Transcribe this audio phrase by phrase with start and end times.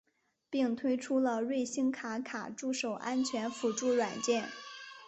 [0.49, 4.49] 并推出了瑞星卡卡助手安全辅助软件。